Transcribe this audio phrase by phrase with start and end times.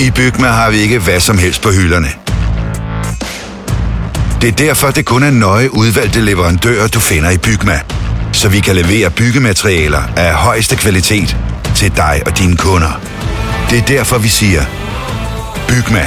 [0.00, 2.08] I Bygma har vi ikke hvad som helst på hylderne.
[4.40, 7.80] Det er derfor, det kun er nøje udvalgte leverandører, du finder i Bygma.
[8.32, 11.36] Så vi kan levere byggematerialer af højeste kvalitet
[11.76, 13.00] til dig og dine kunder.
[13.70, 14.62] Det er derfor, vi siger,
[15.68, 16.06] Bygma.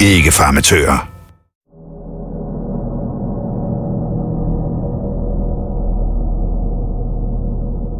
[0.00, 1.08] Ikke farmatører.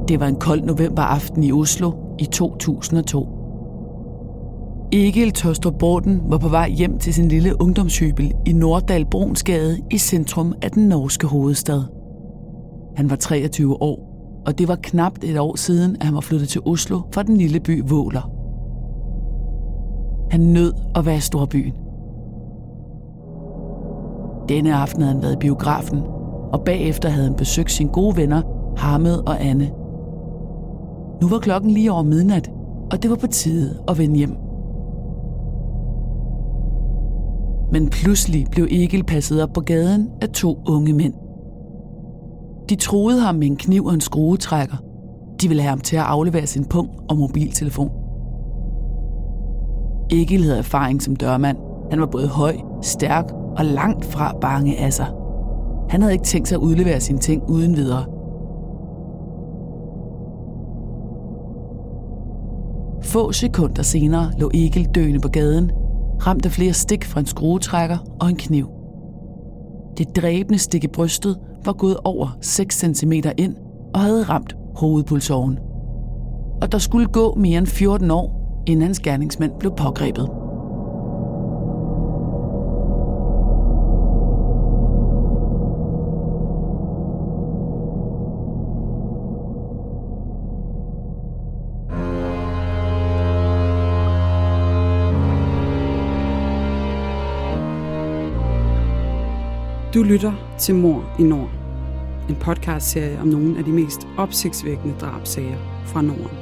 [0.09, 3.44] Det var en kold novemberaften i Oslo i 2002.
[4.97, 9.99] Egil Tostrup Borden var på vej hjem til sin lille ungdomshybel i Norddal Brunsgade i
[9.99, 11.83] centrum af den norske hovedstad.
[12.97, 13.99] Han var 23 år,
[14.47, 17.37] og det var knapt et år siden, at han var flyttet til Oslo fra den
[17.37, 18.31] lille by Våler.
[20.31, 21.73] Han nød at være i storbyen.
[24.49, 26.03] Denne aften havde han været i biografen,
[26.53, 28.43] og bagefter havde han besøgt sine gode venner,
[28.77, 29.71] Hammed og Anne.
[31.23, 32.51] Nu var klokken lige over midnat,
[32.93, 34.44] og det var på tide at vende hjem.
[37.75, 41.15] Men pludselig blev Egil passet op på gaden af to unge mænd.
[42.69, 44.77] De troede ham med en kniv og en skruetrækker.
[45.41, 47.91] De ville have ham til at aflevere sin pung og mobiltelefon.
[50.11, 51.59] Egil havde erfaring som dørmand.
[51.91, 55.07] Han var både høj, stærk og langt fra bange af sig.
[55.91, 58.05] Han havde ikke tænkt sig at udlevere sine ting uden videre.
[63.03, 65.71] Få sekunder senere lå Egil døende på gaden,
[66.27, 68.69] ramt af flere stik fra en skruetrækker og en kniv.
[69.99, 73.57] Det dræbende stik i brystet var gået over 6 cm ind
[73.95, 75.59] og havde ramt hovedpulsåren.
[76.63, 80.44] Og der skulle gå mere end 14 år, inden hans gerningsmand blev pågrebet.
[99.95, 101.51] Du lytter til Mor i Nord.
[102.29, 105.57] En podcastserie om nogle af de mest opsigtsvækkende drabsager
[105.87, 106.37] fra Norden.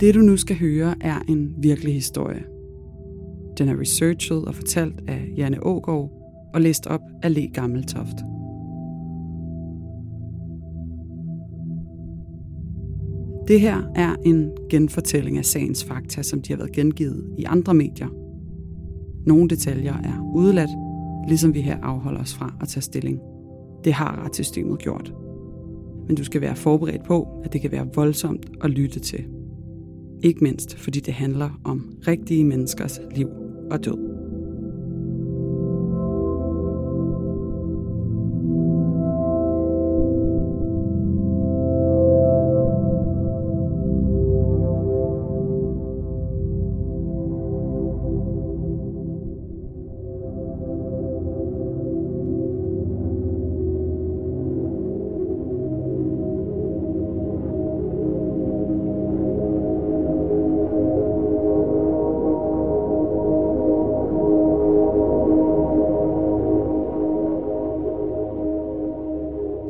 [0.00, 2.44] Det du nu skal høre er en virkelig historie.
[3.58, 6.10] Den er researchet og fortalt af Janne Ågaard
[6.54, 8.35] og læst op af Le Gammeltoft.
[13.48, 17.74] Det her er en genfortælling af sagens fakta, som de har været gengivet i andre
[17.74, 18.08] medier.
[19.26, 20.70] Nogle detaljer er udeladt,
[21.28, 23.20] ligesom vi her afholder os fra at tage stilling.
[23.84, 25.14] Det har retssystemet gjort.
[26.06, 29.24] Men du skal være forberedt på, at det kan være voldsomt at lytte til.
[30.22, 33.28] Ikke mindst fordi det handler om rigtige menneskers liv
[33.70, 34.15] og død.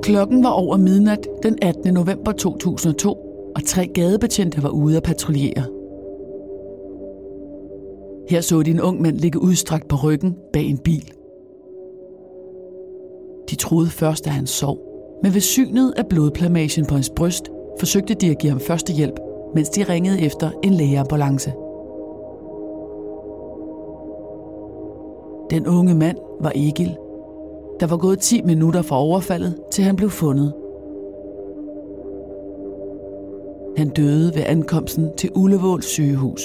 [0.06, 1.94] Klokken var over midnat den 18.
[1.94, 3.12] november 2002,
[3.56, 5.64] og tre gadebetjente var ude at patruljere.
[8.28, 11.12] Her så de en ung mand ligge udstrakt på ryggen bag en bil.
[13.50, 14.78] De troede først, at han sov,
[15.22, 19.20] men ved synet af blodplamagen på hans bryst, forsøgte de at give ham førstehjælp,
[19.54, 21.52] mens de ringede efter en lægeambulance.
[25.50, 26.96] Den unge mand var Egil,
[27.80, 30.52] der var gået 10 minutter fra overfaldet, til han blev fundet.
[33.76, 36.42] Han døde ved ankomsten til Ullevål sygehus.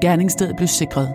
[0.00, 1.12] Gerningsstedet blev sikret.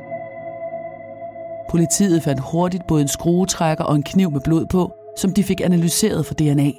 [1.69, 5.61] Politiet fandt hurtigt både en skruetrækker og en kniv med blod på, som de fik
[5.61, 6.71] analyseret for DNA.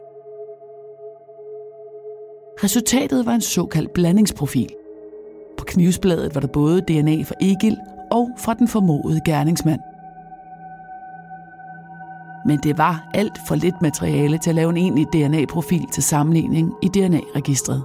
[2.64, 4.68] Resultatet var en såkaldt blandingsprofil.
[5.58, 7.76] På knivsbladet var der både DNA fra Egil
[8.10, 9.80] og fra den formodede gerningsmand.
[12.46, 16.72] Men det var alt for lidt materiale til at lave en egentlig DNA-profil til sammenligning
[16.82, 17.82] i DNA-registret.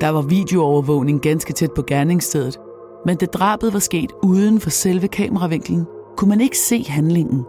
[0.00, 2.60] Der var videoovervågning ganske tæt på gerningsstedet,
[3.06, 5.86] men det drabet var sket uden for selve kameravinklen
[6.20, 7.44] kunne man ikke se handlingen.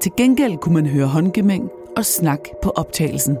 [0.00, 3.38] Til gengæld kunne man høre håndgemæng og snak på optagelsen.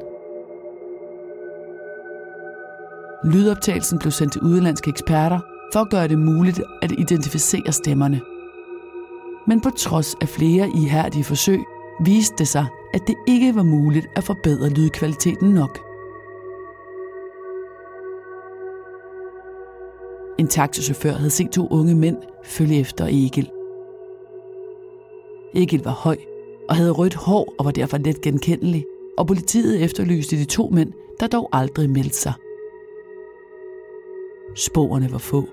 [3.24, 5.40] Lydoptagelsen blev sendt til udenlandske eksperter
[5.72, 8.20] for at gøre det muligt at identificere stemmerne.
[9.46, 11.60] Men på trods af flere ihærdige forsøg,
[12.04, 15.78] viste det sig, at det ikke var muligt at forbedre lydkvaliteten nok.
[20.38, 23.50] En taxichauffør havde set to unge mænd følge efter Egil.
[25.54, 26.16] Egil var høj
[26.68, 28.84] og havde rødt hår og var derfor let genkendelig,
[29.18, 32.32] og politiet efterlyste de to mænd, der dog aldrig meldte sig.
[34.56, 35.44] Sporene var få,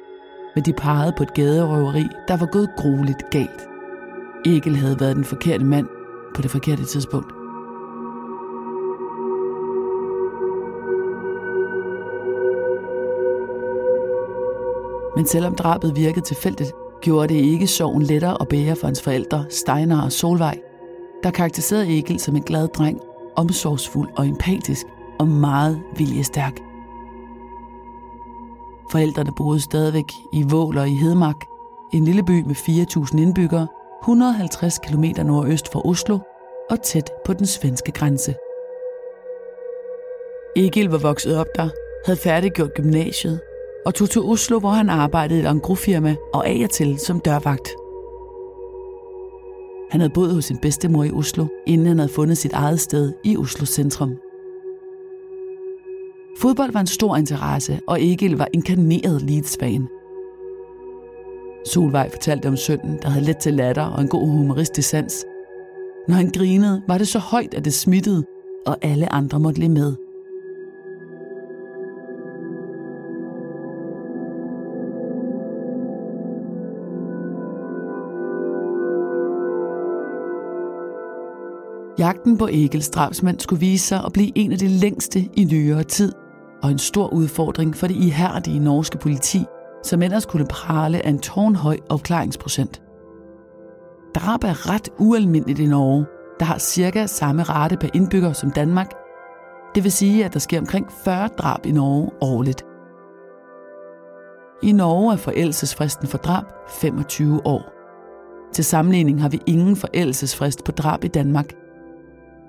[0.55, 3.61] men de pegede på et gaderøveri, der var gået grueligt galt.
[4.45, 5.87] Egil havde været den forkerte mand
[6.35, 7.33] på det forkerte tidspunkt.
[15.15, 19.45] Men selvom drabet virkede tilfældigt, gjorde det ikke sorgen lettere at bære for hans forældre,
[19.49, 20.59] Steinar og Solvej,
[21.23, 22.99] der karakteriserede Egil som en glad dreng,
[23.35, 24.85] omsorgsfuld og empatisk
[25.19, 26.59] og meget viljestærk.
[28.91, 31.45] Forældrene boede stadigvæk i Våler i Hedmark,
[31.93, 33.67] en lille by med 4.000 indbyggere,
[34.03, 36.19] 150 km nordøst for Oslo
[36.69, 38.35] og tæt på den svenske grænse.
[40.55, 41.69] Egil var vokset op der,
[42.05, 43.39] havde færdiggjort gymnasiet
[43.85, 47.19] og tog til Oslo, hvor han arbejdede i et engrosfirma og af og til som
[47.19, 47.69] dørvagt.
[49.91, 53.13] Han havde boet hos sin bedstemor i Oslo, inden han havde fundet sit eget sted
[53.23, 54.17] i Oslo centrum.
[56.37, 59.87] Fodbold var en stor interesse, og Egil var inkarneret Leeds-fan.
[61.65, 65.25] Solvej fortalte om sønnen, der havde let til latter og en god humoristisk sans.
[66.07, 68.23] Når han grinede, var det så højt, at det smittede,
[68.65, 69.95] og alle andre måtte lide med–
[82.01, 85.83] Jagten på Egils drabsmand skulle vise sig at blive en af de længste i nyere
[85.83, 86.13] tid,
[86.63, 89.45] og en stor udfordring for det ihærdige norske politi,
[89.83, 92.81] som ellers kunne prale af en tårnhøj opklaringsprocent.
[94.15, 96.05] Drab er ret ualmindeligt i Norge,
[96.39, 98.93] der har cirka samme rate per indbygger som Danmark.
[99.75, 102.65] Det vil sige, at der sker omkring 40 drab i Norge årligt.
[104.63, 107.73] I Norge er forældelsesfristen for drab 25 år.
[108.53, 111.53] Til sammenligning har vi ingen forældelsesfrist på drab i Danmark,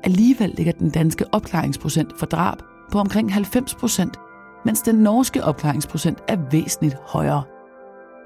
[0.05, 2.57] Alligevel ligger den danske opklaringsprocent for drab
[2.93, 4.17] på omkring 90 procent,
[4.65, 7.43] mens den norske opklaringsprocent er væsentligt højere.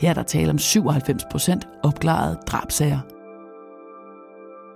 [0.00, 2.99] Her er der tale om 97 procent opklarede drabsager.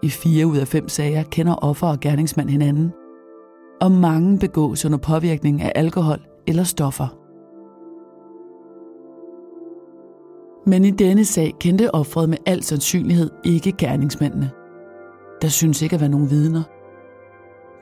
[0.03, 2.93] I fire ud af fem sager kender offer og gerningsmand hinanden,
[3.81, 7.07] og mange begås under påvirkning af alkohol eller stoffer.
[10.67, 14.51] Men i denne sag kendte offeret med al sandsynlighed ikke gerningsmændene.
[15.43, 16.63] Der synes ikke at være nogen vidner–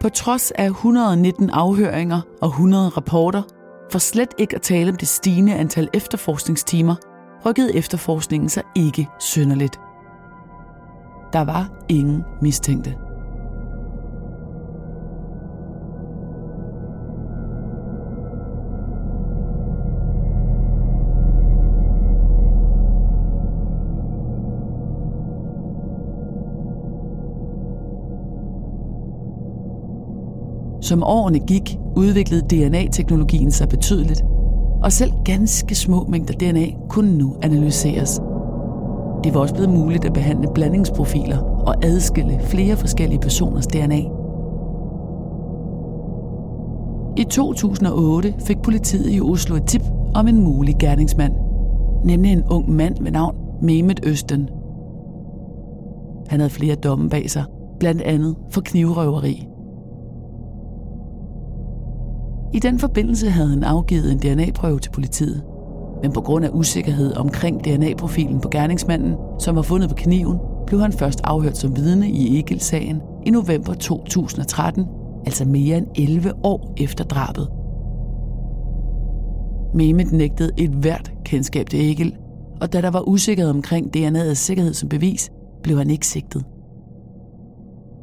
[0.01, 3.43] på trods af 119 afhøringer og 100 rapporter,
[3.93, 6.95] for slet ikke at tale om det stigende antal efterforskningstimer,
[7.47, 9.81] rykkede efterforskningen sig ikke synderligt.
[11.33, 13.08] Der var ingen mistænkte.
[30.89, 34.23] Som årene gik, udviklede DNA-teknologien sig betydeligt,
[34.83, 38.21] og selv ganske små mængder DNA kunne nu analyseres.
[39.25, 44.01] Det var også blevet muligt at behandle blandingsprofiler og adskille flere forskellige personers DNA.
[47.17, 49.83] I 2008 fik politiet i Oslo et tip
[50.15, 51.33] om en mulig gerningsmand,
[52.05, 54.49] nemlig en ung mand ved navn Mehmet Østen.
[56.29, 57.45] Han havde flere domme bag sig,
[57.81, 59.48] blandt andet for knivrøveri.
[62.53, 65.43] I den forbindelse havde han afgivet en DNA-prøve til politiet.
[66.03, 70.81] Men på grund af usikkerhed omkring DNA-profilen på gerningsmanden, som var fundet på kniven, blev
[70.81, 74.87] han først afhørt som vidne i Egil-sagen i november 2013,
[75.27, 77.49] altså mere end 11 år efter drabet.
[79.75, 82.17] Mehmet nægtede et hvert kendskab til Egil,
[82.61, 85.31] og da der var usikkerhed omkring DNA'ets sikkerhed som bevis,
[85.63, 86.45] blev han ikke sigtet.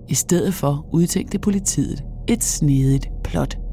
[0.08, 3.58] I stedet for udtænkte politiet et snedigt plot–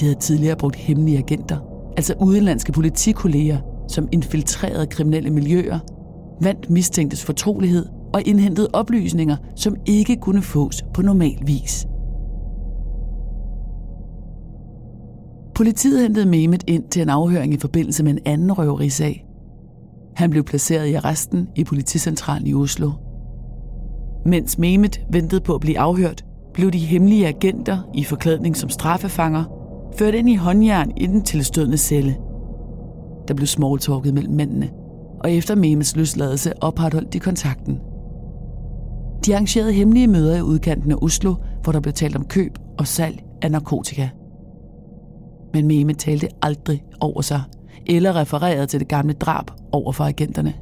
[0.00, 1.58] De havde tidligere brugt hemmelige agenter,
[1.96, 3.58] altså udenlandske politikolleger,
[3.88, 5.78] som infiltrerede kriminelle miljøer,
[6.40, 11.86] vandt mistænktes fortrolighed og indhentede oplysninger, som ikke kunne fås på normal vis.
[15.54, 19.26] Politiet hentede Mehmet ind til en afhøring i forbindelse med en anden røverisag.
[20.16, 22.90] Han blev placeret i arresten i politicentralen i Oslo.
[24.26, 26.24] Mens Mehmet ventede på at blive afhørt,
[26.54, 29.44] blev de hemmelige agenter i forklædning som straffefanger
[29.98, 32.16] ført ind i håndjern i den tilstødende celle.
[33.28, 34.70] Der blev smalltalket mellem mændene,
[35.20, 37.80] og efter Memes løsladelse opretholdt de kontakten.
[39.26, 42.86] De arrangerede hemmelige møder i udkanten af Oslo, hvor der blev talt om køb og
[42.86, 44.08] salg af narkotika.
[45.54, 47.42] Men Meme talte aldrig over sig,
[47.86, 50.54] eller refererede til det gamle drab over for agenterne.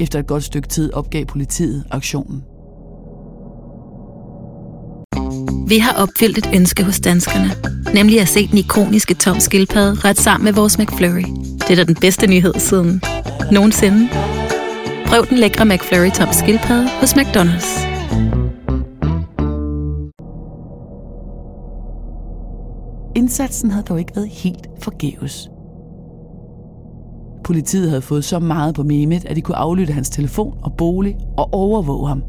[0.00, 2.42] Efter et godt stykke tid opgav politiet aktionen.
[5.68, 7.50] Vi har opfyldt et ønske hos danskerne,
[7.94, 11.24] nemlig at se den ikoniske tom skildpadde ret sammen med vores McFlurry.
[11.58, 13.02] Det er da den bedste nyhed siden
[13.52, 14.08] nogensinde.
[15.06, 17.88] Prøv den lækre McFlurry tom skildpadde hos McDonald's.
[23.16, 25.48] Indsatsen havde dog ikke været helt forgæves.
[27.44, 31.16] Politiet havde fået så meget på Mehmet, at de kunne aflytte hans telefon og bolig
[31.36, 32.22] og overvåge ham.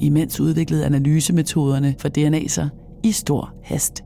[0.00, 2.68] Imens udviklede analysemetoderne for DNA sig
[3.02, 4.04] i stor hast.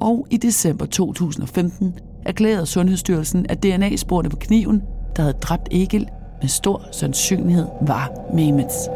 [0.00, 1.94] Og i december 2015
[2.26, 4.82] erklærede Sundhedsstyrelsen, at DNA-sporene på kniven,
[5.16, 6.08] der havde dræbt Egil,
[6.40, 8.88] med stor sandsynlighed var Mehmets.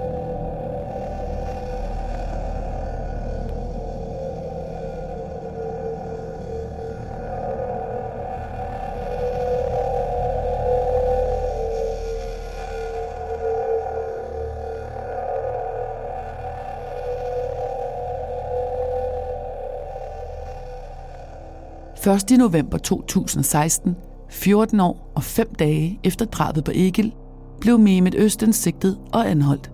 [22.04, 23.96] Først i november 2016,
[24.30, 27.12] 14 år og 5 dage efter drabet på Egil,
[27.60, 29.72] blev Mehmet Østen sigtet og anholdt.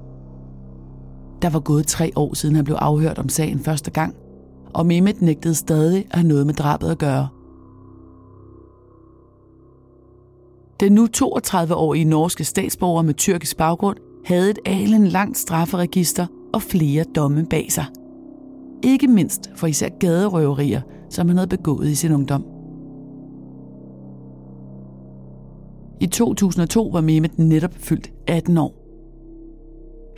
[1.42, 4.14] Der var gået tre år siden han blev afhørt om sagen første gang,
[4.75, 7.28] og Mehmet nægtede stadig at have noget med drabet at gøre.
[10.80, 17.04] Den nu 32-årige norske statsborger med tyrkisk baggrund havde et alen langt strafferegister og flere
[17.14, 17.84] domme bag sig.
[18.82, 22.44] Ikke mindst for især gaderøverier, som han havde begået i sin ungdom.
[26.00, 28.74] I 2002 var Mehmet netop fyldt 18 år.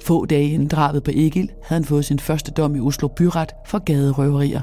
[0.02, 3.52] Få dage inden drabet på Egil havde han fået sin første dom i Oslo Byret
[3.66, 4.62] for gaderøverier.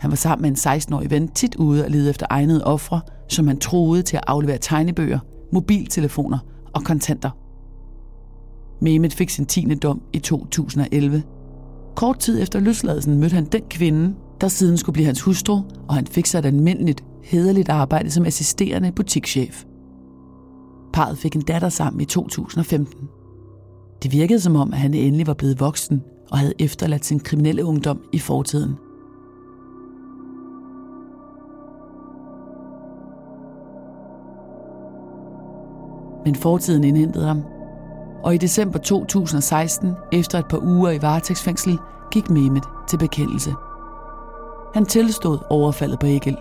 [0.00, 3.48] Han var sammen med en 16-årig ven tit ude og lede efter egnede ofre, som
[3.48, 5.18] han troede til at aflevere tegnebøger,
[5.52, 6.38] mobiltelefoner
[6.74, 7.30] og kontanter.
[8.80, 9.74] Mehmet fik sin 10.
[9.74, 11.22] dom i 2011.
[11.96, 14.14] Kort tid efter løsladelsen mødte han den kvinde,
[14.44, 18.26] der siden skulle blive hans hustru, og han fik sig et almindeligt, hederligt arbejde som
[18.26, 19.64] assisterende butikschef.
[20.92, 23.08] Parret fik en datter sammen i 2015.
[24.02, 27.64] Det virkede som om, at han endelig var blevet voksen og havde efterladt sin kriminelle
[27.64, 28.74] ungdom i fortiden.
[36.24, 37.42] Men fortiden indhentede ham,
[38.24, 41.78] og i december 2016, efter et par uger i varetægtsfængsel,
[42.10, 43.54] gik Mehmet til bekendelse.
[44.74, 46.38] Han tilstod overfaldet på Egil.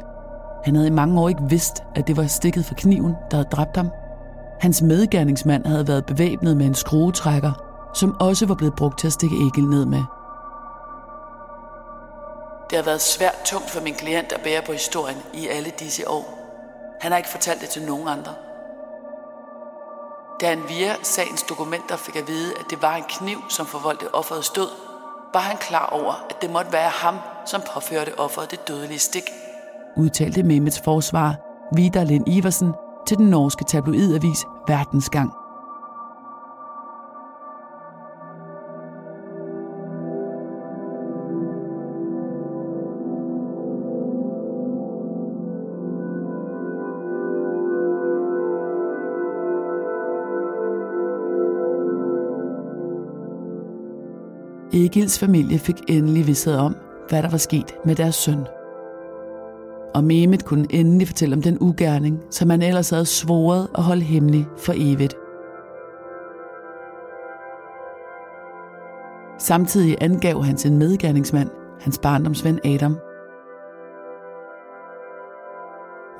[0.66, 3.50] Han havde i mange år ikke vidst, at det var stikket for kniven, der havde
[3.52, 3.90] dræbt ham.
[4.62, 7.52] Hans medgerningsmand havde været bevæbnet med en skruetrækker,
[7.94, 10.04] som også var blevet brugt til at stikke Egil ned med.
[12.70, 16.10] Det har været svært tungt for min klient at bære på historien i alle disse
[16.10, 16.40] år.
[17.02, 18.34] Han har ikke fortalt det til nogen andre.
[20.42, 24.16] Da han via sagens dokumenter fik at vide, at det var en kniv, som forvoldte
[24.16, 24.70] offeret stød,
[25.34, 29.30] var han klar over, at det måtte være ham, som påførte offeret det dødelige stik.
[29.98, 31.36] Udtalte Mehmets forsvar,
[31.76, 32.74] Vidar Lind Iversen,
[33.08, 35.43] til den norske tabloidavis Verdensgang.
[54.76, 56.76] Egils familie fik endelig vidshed om,
[57.10, 58.40] hvad der var sket med deres søn.
[59.94, 64.02] Og Mehmet kunne endelig fortælle om den ugerning, som han ellers havde svoret at holde
[64.02, 65.16] hemmelig for evigt.
[69.40, 71.50] Samtidig angav han sin medgerningsmand,
[71.82, 72.98] hans barndomsven Adam.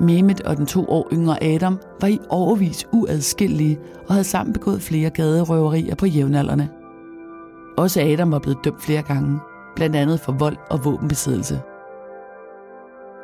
[0.00, 4.82] Mehmet og den to år yngre Adam var i overvis uadskillelige og havde sammen begået
[4.82, 6.68] flere gaderøverier på jævnaldrende.
[7.76, 9.40] Også Adam var blevet dømt flere gange,
[9.76, 11.60] blandt andet for vold og våbenbesiddelse.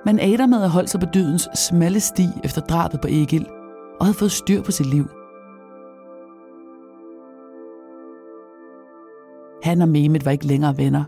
[0.04, 3.47] Men Adam havde holdt sig på dydens smalle sti efter drabet på Egil,
[4.00, 5.04] og havde fået styr på sit liv.
[9.62, 11.04] Han og Mehmet var ikke længere venner,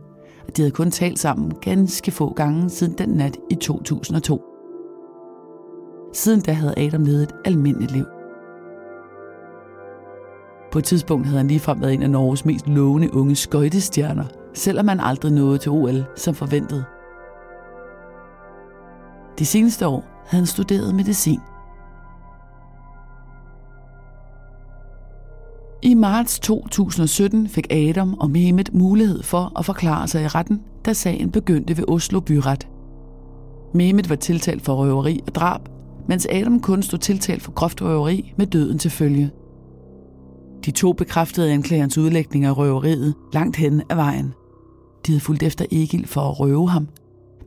[0.49, 4.43] og de havde kun talt sammen ganske få gange siden den nat i 2002.
[6.13, 8.05] Siden da havde Adam levet et almindeligt liv.
[10.73, 14.25] På et tidspunkt havde han ligefrem været en af Norges mest lovende unge skøjtestjerner,
[14.55, 16.85] selvom han aldrig nåede til OL som forventet.
[19.39, 21.41] De seneste år havde han studeret medicin.
[25.83, 30.93] I marts 2017 fik Adam og Mehmet mulighed for at forklare sig i retten, da
[30.93, 32.69] sagen begyndte ved Oslo Byret.
[33.75, 35.61] Mehmet var tiltalt for røveri og drab,
[36.09, 39.31] mens Adam kun stod tiltalt for groft røveri med døden til følge.
[40.65, 44.35] De to bekræftede anklagerens udlægning af røveriet langt hen ad vejen.
[45.07, 46.89] De havde fulgt efter Egil for at røve ham,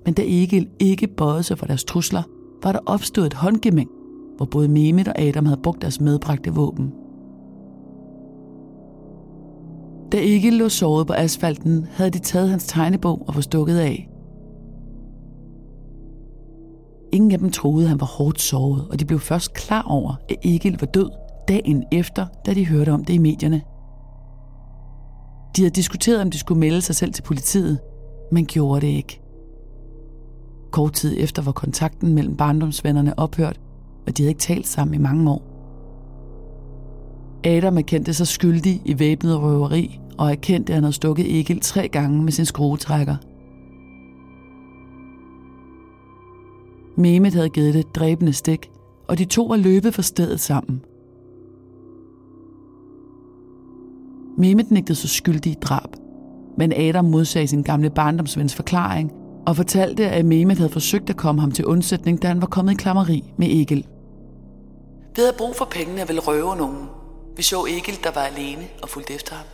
[0.05, 2.23] men da Egil ikke bøjede sig for deres trusler,
[2.63, 3.89] var der opstået et håndgemæng,
[4.37, 6.91] hvor både Mehmet og Adam havde brugt deres medbragte våben.
[10.11, 14.09] Da Egil lå såret på asfalten, havde de taget hans tegnebog og var stukket af.
[17.11, 20.35] Ingen af dem troede, han var hårdt såret, og de blev først klar over, at
[20.43, 21.09] Egil var død
[21.47, 23.61] dagen efter, da de hørte om det i medierne.
[25.55, 27.79] De havde diskuteret, om de skulle melde sig selv til politiet,
[28.31, 29.21] men gjorde det ikke.
[30.71, 33.59] Kort tid efter var kontakten mellem barndomsvennerne ophørt,
[34.07, 35.41] og de havde ikke talt sammen i mange år.
[37.43, 41.87] Adam erkendte sig skyldig i væbnet røveri og erkendte, at han havde stukket Egil tre
[41.87, 43.15] gange med sin skruetrækker.
[46.97, 48.71] Mehmet havde givet det et dræbende stik,
[49.07, 50.81] og de to var løbet fra stedet sammen.
[54.37, 55.89] Mehmet nægtede sig skyldig i drab,
[56.57, 59.11] men Adam modsagde sin gamle barndomsvens forklaring
[59.47, 62.73] og fortalte, at Mehmet havde forsøgt at komme ham til undsætning, da han var kommet
[62.73, 63.87] i klammeri med Egil.
[65.15, 66.87] Vi havde brug for pengene og ville røve nogen.
[67.37, 69.45] Vi så Egil, der var alene og fulgte efter ham.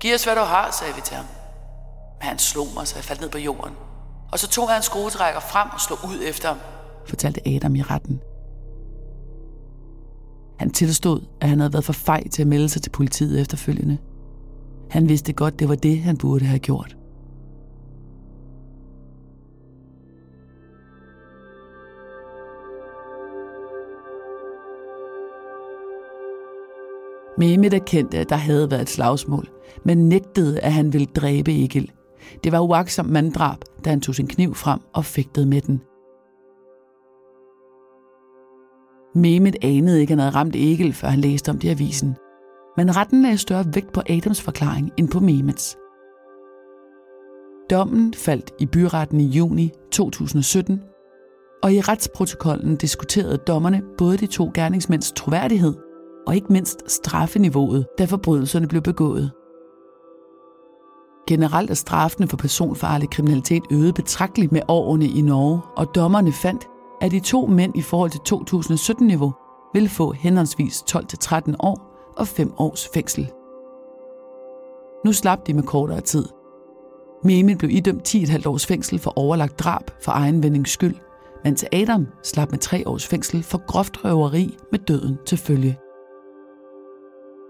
[0.00, 1.26] Giv os, hvad du har, sagde vi til ham.
[2.18, 3.72] Men han slog mig, så jeg faldt ned på jorden.
[4.32, 6.58] Og så tog han skruetrækker frem og slog ud efter ham,
[7.06, 8.20] fortalte Adam i retten.
[10.58, 13.98] Han tilstod, at han havde været for fej til at melde sig til politiet efterfølgende.
[14.90, 16.96] Han vidste godt, det var det, han burde have gjort.
[27.38, 29.48] Mehmet erkendte, at der havde været et slagsmål,
[29.84, 31.92] men nægtede, at han ville dræbe Egil.
[32.44, 35.80] Det var uaksomt manddrab, da han tog sin kniv frem og fægtede med den.
[39.14, 42.16] Mehmet anede ikke, at han havde ramt Egil, før han læste om det i avisen.
[42.76, 45.76] Men retten lagde større vægt på Adams forklaring end på Mehmets.
[47.70, 50.80] Dommen faldt i byretten i juni 2017,
[51.62, 55.74] og i retsprotokollen diskuterede dommerne både de to gerningsmænds troværdighed
[56.26, 59.32] og ikke mindst straffeniveauet, da forbrydelserne blev begået.
[61.28, 66.68] Generelt er straffene for personfarlig kriminalitet øget betragteligt med årene i Norge, og dommerne fandt,
[67.00, 69.32] at de to mænd i forhold til 2017-niveau
[69.74, 73.32] ville få henholdsvis 12-13 år og 5 års fængsel.
[75.04, 76.24] Nu slap de med kortere tid.
[77.24, 80.94] Mehmet blev idømt 10,5 års fængsel for overlagt drab for egenvendings skyld,
[81.44, 85.78] mens Adam slap med 3 års fængsel for groft røveri med døden til følge.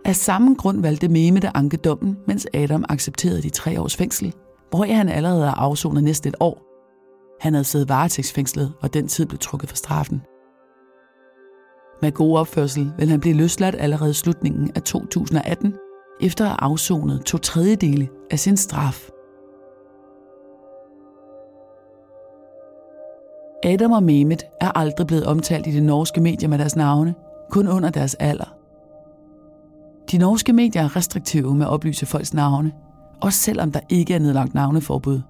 [0.05, 4.35] Af samme grund valgte Mehmet at anke dommen, mens Adam accepterede de tre års fængsel,
[4.70, 6.62] hvor han allerede har afsonet næsten et år.
[7.40, 10.22] Han havde siddet varetægtsfængslet, og den tid blev trukket for straffen.
[12.02, 15.74] Med god opførsel vil han blive løsladt allerede i slutningen af 2018,
[16.20, 19.11] efter at have afsonet to tredjedele af sin straf.
[23.64, 27.14] Adam og Mehmet er aldrig blevet omtalt i de norske medier med deres navne,
[27.50, 28.54] kun under deres alder.
[30.11, 32.72] De norske medier er restriktive med at oplyse folks navne,
[33.20, 35.20] også selvom der ikke er nedlagt navneforbud.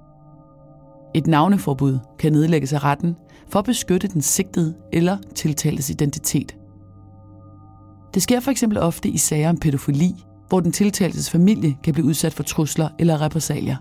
[1.16, 3.16] Et navneforbud kan nedlægges af retten
[3.48, 6.57] for at beskytte den sigtede eller tiltaltes identitet.
[8.14, 10.14] Det sker for eksempel ofte i sager om pædofili,
[10.48, 13.76] hvor den tiltaltes familie kan blive udsat for trusler eller repressalier.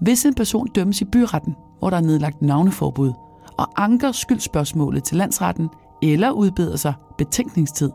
[0.00, 3.12] Hvis en person dømmes i byretten, hvor der er nedlagt navneforbud,
[3.58, 5.68] og anker skyldspørgsmålet til landsretten
[6.02, 7.90] eller udbeder sig betænkningstid,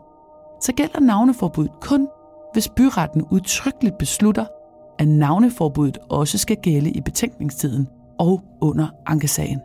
[0.60, 2.08] så gælder navneforbuddet kun,
[2.52, 4.44] hvis byretten udtrykkeligt beslutter,
[4.98, 9.60] at navneforbuddet også skal gælde i betænkningstiden og under ankesagen.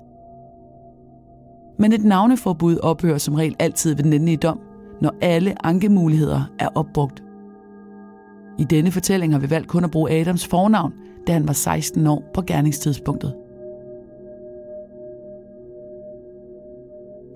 [1.80, 4.60] Men et navneforbud ophører som regel altid ved den endelige dom,
[5.02, 7.24] når alle ankemuligheder er opbrugt.
[8.60, 10.94] I denne fortælling har vi valgt kun at bruge Adams fornavn,
[11.28, 13.34] da han var 16 år på gerningstidspunktet.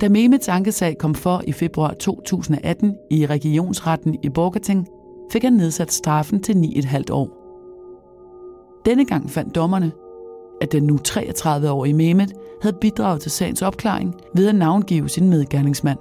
[0.02, 4.88] Da Mehmets ankesag kom for i februar 2018 i regionsretten i Borgerting,
[5.32, 7.43] fik han nedsat straffen til 9,5 år.
[8.86, 9.92] Denne gang fandt dommerne,
[10.62, 16.00] at den nu 33-årige Mehmet havde bidraget til sagens opklaring ved at navngive sin medgerningsmand.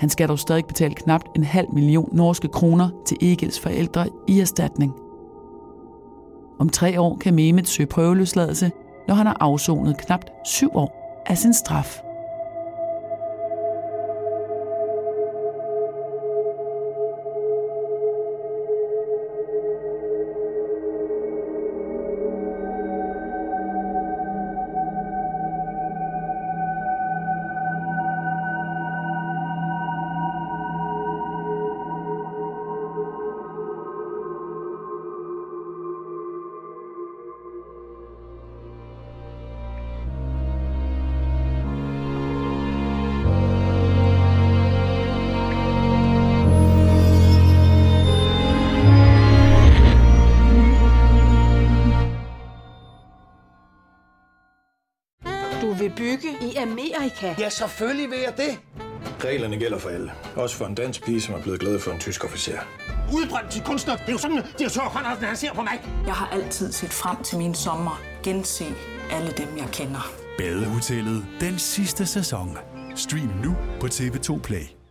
[0.00, 4.40] Han skal dog stadig betale knap en halv million norske kroner til Egils forældre i
[4.40, 4.94] erstatning.
[6.58, 8.70] Om tre år kan Mehmet søge prøveløsladelse,
[9.08, 12.02] når han har afsonet knap syv år af sin straf.
[56.62, 57.34] Amerika?
[57.38, 58.58] Ja, selvfølgelig vil jeg det.
[59.24, 60.12] Reglerne gælder for alle.
[60.36, 62.58] Også for en dansk pige, som er blevet glad for en tysk officer.
[63.12, 63.96] Udbrændt til kunstner.
[63.96, 65.80] Det er jo sådan, at de har tørt, han ser på mig.
[66.06, 68.00] Jeg har altid set frem til min sommer.
[68.22, 68.64] Gense
[69.10, 70.12] alle dem, jeg kender.
[70.38, 72.58] Badehotellet den sidste sæson.
[72.96, 74.81] Stream nu på TV2 Play.